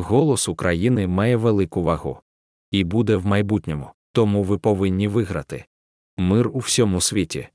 Голос 0.00 0.48
України 0.48 1.06
має 1.06 1.36
велику 1.36 1.82
вагу 1.82 2.20
і 2.70 2.84
буде 2.84 3.16
в 3.16 3.26
майбутньому, 3.26 3.90
тому 4.12 4.42
ви 4.42 4.58
повинні 4.58 5.08
виграти. 5.08 5.64
Мир 6.16 6.48
у 6.48 6.58
всьому 6.58 7.00
світі. 7.00 7.48